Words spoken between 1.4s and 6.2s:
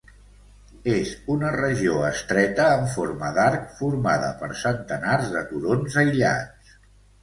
regió estreta en forma d"arc formada per centenars de turons